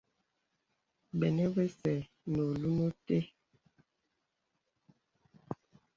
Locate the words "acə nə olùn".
1.63-2.85